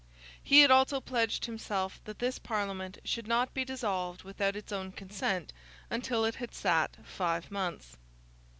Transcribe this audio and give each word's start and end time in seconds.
He 0.41 0.61
had 0.61 0.71
also 0.71 0.99
pledged 0.99 1.45
himself 1.45 1.99
that 2.05 2.17
this 2.17 2.39
Parliament 2.39 2.97
should 3.05 3.27
not 3.27 3.53
be 3.53 3.63
dissolved 3.63 4.23
without 4.23 4.55
its 4.55 4.71
own 4.71 4.91
consent 4.93 5.53
until 5.91 6.25
it 6.25 6.33
had 6.33 6.55
sat 6.55 7.05
five 7.05 7.51
months. 7.51 7.97